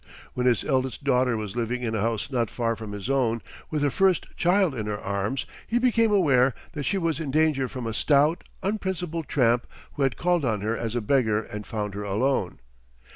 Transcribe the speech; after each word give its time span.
When 0.33 0.47
his 0.47 0.63
eldest 0.63 1.03
daughter 1.03 1.37
was 1.37 1.55
living 1.55 1.83
in 1.83 1.93
a 1.93 2.01
house 2.01 2.31
not 2.31 2.49
far 2.49 2.75
from 2.75 2.91
his 2.91 3.07
own, 3.07 3.39
with 3.69 3.83
her 3.83 3.91
first 3.91 4.25
child 4.35 4.73
in 4.73 4.87
her 4.87 4.99
arms, 4.99 5.45
he 5.67 5.77
became 5.77 6.11
aware 6.11 6.55
that 6.71 6.85
she 6.87 6.97
was 6.97 7.19
in 7.19 7.29
danger 7.29 7.67
from 7.67 7.85
a 7.85 7.93
stout, 7.93 8.43
unprincipled 8.63 9.27
tramp 9.27 9.67
who 9.93 10.01
had 10.01 10.17
called 10.17 10.43
on 10.43 10.61
her 10.61 10.75
as 10.75 10.95
a 10.95 11.01
beggar 11.01 11.43
and 11.43 11.67
found 11.67 11.93
her 11.93 12.01
alone. 12.03 12.57